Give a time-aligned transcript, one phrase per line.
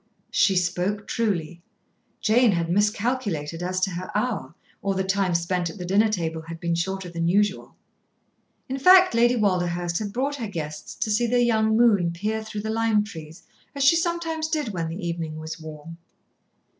[0.31, 1.61] She spoke truly.
[2.21, 6.41] Jane had miscalculated as to her hour, or the time spent at the dinner table
[6.41, 7.75] had been shorter than usual.
[8.67, 12.61] In fact, Lady Walderhurst had brought her guests to see the young moon peer through
[12.61, 13.43] the lime trees,
[13.75, 15.99] as she sometimes did when the evening was warm.